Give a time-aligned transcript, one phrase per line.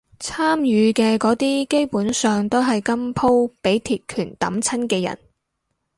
[0.19, 5.15] 參與嘅嗰啲基本上都係今鋪畀鐵拳揼親嘅人